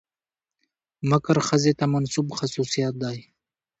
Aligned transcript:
مکر 1.09 1.37
ښځې 1.47 1.71
ته 1.79 1.85
منسوب 1.93 2.27
خصوصيت 2.37 2.93
دى. 3.03 3.17